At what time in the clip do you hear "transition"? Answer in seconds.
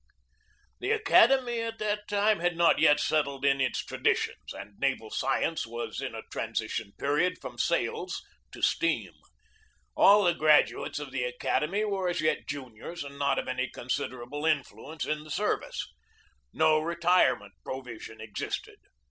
6.31-6.93